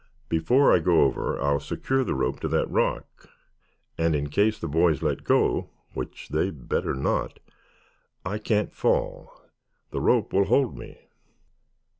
[0.29, 3.29] Before I go over I'll secure the rope to that rock,
[3.99, 7.37] and in case the boys let go, which they'd better not,
[8.25, 9.31] I can't fall;
[9.91, 10.97] the rope will hold me."